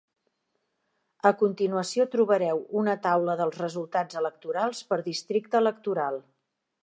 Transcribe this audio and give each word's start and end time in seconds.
A 1.29 1.31
continuació 1.41 2.05
trobareu 2.15 2.63
una 2.83 2.97
taula 3.05 3.37
dels 3.43 3.61
resultats 3.63 4.21
electorals, 4.23 4.83
per 4.93 5.01
districte 5.11 5.63
electoral. 5.65 6.19